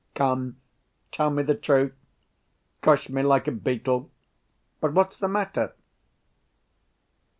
[0.15, 0.57] Come,
[1.11, 1.93] tell me the truth.
[2.81, 4.09] Crush me like a beetle.
[4.79, 5.75] But what's the matter?"